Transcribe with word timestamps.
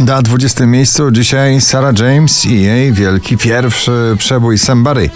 Na 0.00 0.22
20 0.22 0.66
miejscu 0.66 1.10
dzisiaj 1.10 1.60
Sarah 1.60 1.98
James 1.98 2.44
i 2.46 2.62
jej 2.62 2.92
wielki 2.92 3.36
pierwszy 3.36 4.16
przebój 4.18 4.58
Somebody. 4.58 5.10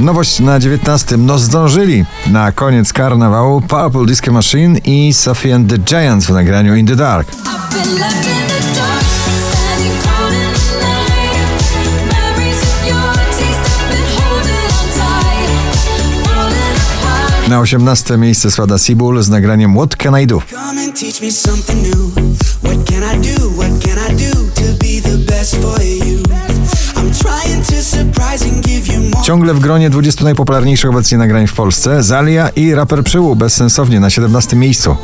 Nowość 0.00 0.40
na 0.40 0.58
19. 0.58 1.16
No 1.16 1.38
zdążyli. 1.38 2.04
Na 2.26 2.52
koniec 2.52 2.92
karnawału 2.92 3.60
Purple 3.60 4.06
Disco 4.06 4.32
Machine 4.32 4.78
i 4.78 5.12
Sophie 5.12 5.54
and 5.54 5.70
the 5.70 5.78
Giants 5.78 6.26
w 6.26 6.30
nagraniu 6.30 6.74
In 6.74 6.86
the 6.86 6.96
Dark. 6.96 7.28
Na 17.50 17.60
18 17.60 18.16
miejsce 18.16 18.50
spada 18.50 18.78
Seabull 18.78 19.22
z 19.22 19.28
nagraniem 19.28 19.74
What 19.74 19.96
Can 19.96 20.20
I 20.20 20.26
Do. 20.26 20.42
Ciągle 29.22 29.54
w 29.54 29.60
gronie 29.60 29.90
20 29.90 30.24
najpopularniejszych 30.24 30.90
obecnie 30.90 31.18
nagrań 31.18 31.46
w 31.46 31.54
Polsce 31.54 32.02
Zalia 32.02 32.48
i 32.48 32.74
raper 32.74 33.04
Przyłu 33.04 33.36
bezsensownie 33.36 34.00
na 34.00 34.10
17 34.10 34.56
miejscu. 34.56 34.96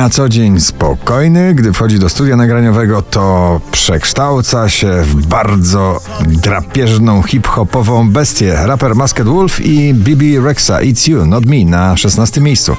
Na 0.00 0.10
co 0.10 0.28
dzień 0.28 0.60
spokojny, 0.60 1.54
gdy 1.54 1.72
wchodzi 1.72 1.98
do 1.98 2.08
studia 2.08 2.36
nagraniowego, 2.36 3.02
to 3.02 3.60
przekształca 3.70 4.68
się 4.68 5.02
w 5.02 5.26
bardzo 5.26 6.00
drapieżną 6.26 7.22
hip-hopową 7.22 8.10
bestię. 8.10 8.56
Raper 8.66 8.94
Masked 8.94 9.26
Wolf 9.26 9.60
i 9.60 9.94
BB 9.94 10.24
Rexa 10.44 10.70
It's 10.70 11.10
You, 11.10 11.26
Not 11.26 11.46
Me 11.46 11.64
na 11.64 11.96
16 11.96 12.40
miejscu. 12.40 12.76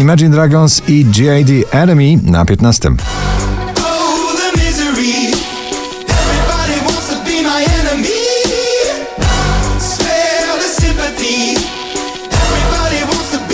Imagine 0.00 0.30
Dragons 0.30 0.82
i 0.88 1.04
G.I.D. 1.04 1.52
Enemy 1.70 2.18
na 2.22 2.44
15. 2.44 2.90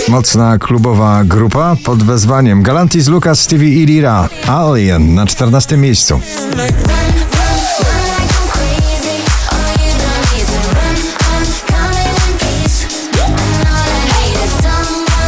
Mocna 0.09 0.57
klubowa 0.57 1.23
grupa 1.23 1.75
pod 1.83 2.03
wezwaniem 2.03 2.63
Galantis, 2.63 3.07
Lucas, 3.07 3.39
Stevie 3.39 3.83
i 3.83 3.85
Lira. 3.85 4.29
Alien 4.47 5.15
na 5.15 5.25
14 5.25 5.77
miejscu. 5.77 6.19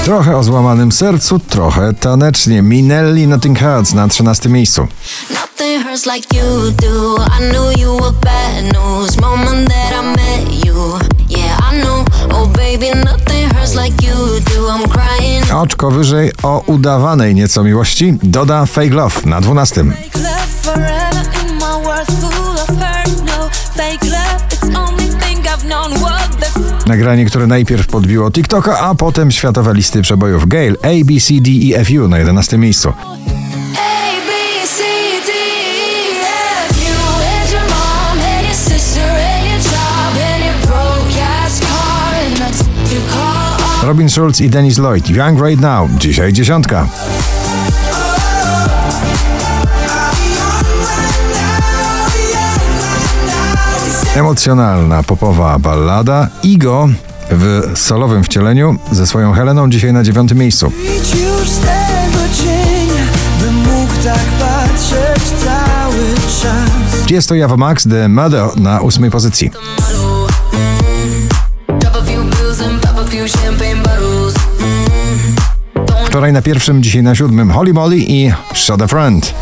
Trochę 0.03 0.38
o 0.38 0.44
złamanym 0.44 0.91
sercu, 0.91 1.39
trochę 1.39 1.93
tanecznie. 1.93 2.61
Minelli 2.61 3.27
Nothing 3.27 3.59
Hurts 3.59 3.93
na 3.93 4.08
13 4.08 4.49
miejscu. 4.49 4.88
Nothing 5.30 5.83
hurts 5.83 6.05
like 6.05 6.38
you 6.38 6.71
do. 6.71 7.17
I 7.17 7.52
knew 7.52 7.80
you 7.80 7.93
were 7.93 8.14
bad 8.21 8.64
news. 8.73 9.17
Moment 9.17 9.69
that 9.69 9.93
I 9.93 10.16
met 10.16 10.66
you. 10.66 10.69
Oczko 15.54 15.92
wyżej 15.92 16.32
o 16.43 16.64
udawanej 16.65 17.36
nieco 17.36 17.64
miłości 17.64 18.14
doda 18.23 18.65
Fake 18.65 18.89
Love 18.89 19.21
na 19.26 19.42
12. 19.42 19.83
Fake 19.83 20.20
love 20.20 20.48
forever 20.61 21.26
in 21.43 21.55
my 21.55 21.83
world 21.83 22.08
full 22.08 22.54
of 22.54 22.67
hurt. 22.67 23.23
No 23.26 23.49
Nagranie, 26.87 27.26
które 27.26 27.48
najpierw 27.48 27.87
podbiło 27.87 28.32
TikToka, 28.32 28.80
a 28.80 28.95
potem 28.95 29.32
światowe 29.32 29.73
listy 29.73 30.02
przebojów 30.02 30.48
Gale, 30.48 30.76
A, 30.82 31.05
B, 31.05 31.20
C, 31.20 31.33
D 31.42 31.52
i 31.52 31.76
F, 31.76 31.87
U 32.04 32.08
na 32.08 32.17
11 32.17 32.58
miejscu. 32.58 32.93
Robin 43.89 44.10
Schulz 44.10 44.42
i 44.42 44.50
Dennis 44.50 44.77
Lloyd, 44.77 45.10
Young 45.10 45.42
Right 45.45 45.61
Now, 45.61 45.89
dzisiaj 45.98 46.33
dziesiątka. 46.33 46.88
Emocjonalna 54.16 55.04
popowa 55.04 55.60
ballada 55.60 56.28
Igo 56.44 56.89
w 57.32 57.72
solowym 57.76 58.23
wcieleniu 58.23 58.78
ze 58.92 59.08
swoją 59.08 59.33
Heleną 59.33 59.70
dzisiaj 59.70 59.94
na 59.94 60.04
dziewiątym 60.04 60.38
miejscu. 60.38 60.72
Idź 60.83 61.16
już 61.16 61.49
z 61.49 61.60
tego 61.60 62.23
cienia, 62.44 63.04
bym 63.42 63.55
mógł 63.55 63.94
tak 64.04 64.26
patrzeć 64.39 65.23
cały 65.23 66.16
czas. 66.42 67.10
Jest 67.10 67.30
to 67.30 67.36
Java 67.36 67.58
Max 67.58 67.83
The 67.83 68.10
Mother 68.10 68.58
na 68.58 68.82
ósmej 68.82 69.11
pozycji. 69.11 69.52
Wczoraj 76.09 76.33
na 76.33 76.42
pierwszym, 76.42 76.83
dzisiaj 76.83 77.03
na 77.03 77.15
siódmym 77.15 77.52
Holly 77.52 77.73
Molly 77.73 77.97
i 77.97 78.31
Shot 78.53 78.81
a 78.81 78.87
Friend. 78.87 79.33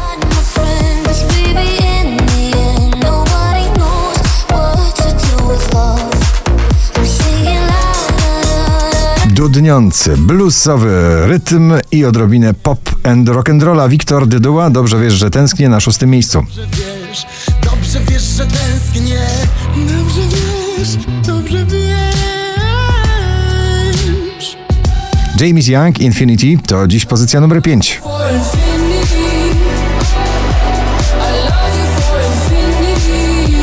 Dudniący, 9.26 10.18
bluesowy 10.18 11.22
rytm 11.28 11.74
i 11.92 12.06
odrobinę 12.06 12.54
pop 12.54 12.80
and 13.04 13.30
rock'n'rolla 13.30 13.90
Wiktor 13.90 14.28
Dyduła. 14.28 14.70
Dobrze 14.70 15.00
wiesz, 15.00 15.14
że 15.14 15.30
tęsknię 15.30 15.70
na 15.70 15.80
szóstym 15.80 16.10
miejscu. 16.10 16.46
Wiesz, 16.72 17.26
dobrze 17.64 18.00
wiesz, 18.10 18.24
że 18.24 18.46
tęsknię. 18.46 19.20
Dobrze 19.76 20.22
wiesz, 20.78 20.98
dobrze 21.28 21.66
wiesz. 21.66 22.07
James 25.42 25.68
Young, 25.68 26.00
Infinity 26.00 26.58
to 26.68 26.88
dziś 26.88 27.06
pozycja 27.06 27.42
numer 27.42 27.62
5. 27.62 28.02
For 28.04 28.22
infinity, 28.34 29.16
I 31.14 31.40
love 31.44 31.78
you 31.80 31.86
for 32.02 32.20
infinity. 32.28 33.54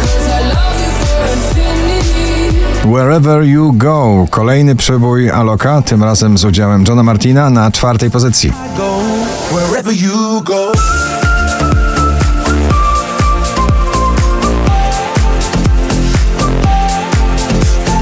'Cause 0.00 0.28
I 0.28 0.48
love 0.48 0.78
you 0.80 0.90
for 1.06 1.26
infinity. 1.36 2.88
Wherever 2.88 3.42
You 3.44 3.72
Go. 3.72 4.26
Kolejny 4.30 4.76
przebój 4.76 5.30
Aloka, 5.30 5.82
tym 5.82 6.04
razem 6.04 6.38
z 6.38 6.44
udziałem 6.44 6.84
Johna 6.88 7.02
Martina 7.02 7.50
na 7.50 7.70
czwartej 7.70 8.10
pozycji. 8.10 8.52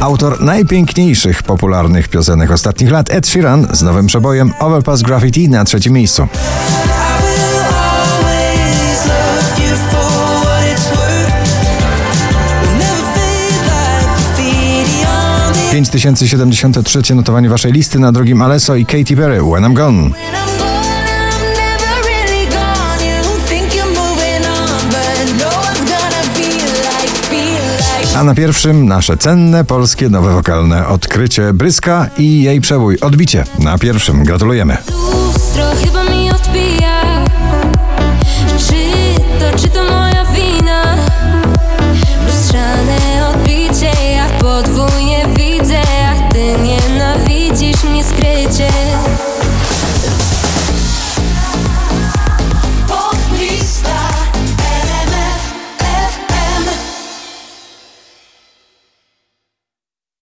Autor 0.07 0.41
najpiękniejszych 0.41 1.43
popularnych 1.43 2.09
piosenek 2.09 2.51
ostatnich 2.51 2.91
lat, 2.91 3.11
Ed 3.11 3.27
Sheeran 3.27 3.67
z 3.73 3.83
nowym 3.83 4.07
przebojem 4.07 4.53
Overpass 4.61 5.03
Graffiti 5.03 5.49
na 5.49 5.65
trzecim 5.65 5.93
miejscu. 5.93 6.23
Like 6.23 6.31
graffiti 14.11 15.07
on 15.07 15.55
the 15.55 15.71
5073 15.71 17.15
notowanie 17.15 17.49
waszej 17.49 17.73
listy 17.73 17.99
na 17.99 18.13
drugim 18.13 18.43
Alesso 18.43 18.75
i 18.75 18.87
Katy 18.87 19.17
Perry. 19.17 19.43
When 19.43 19.65
I'm 19.65 19.75
gone, 19.75 20.11
A 28.17 28.25
na 28.25 28.35
pierwszym 28.35 28.87
nasze 28.87 29.17
cenne 29.17 29.65
polskie 29.65 30.09
nowe 30.09 30.33
wokalne 30.33 30.87
odkrycie 30.87 31.53
Bryska 31.53 32.09
i 32.19 32.43
jej 32.43 32.61
przebój 32.61 32.99
Odbicie. 33.01 33.45
Na 33.59 33.79
pierwszym 33.79 34.25
gratulujemy. 34.25 34.77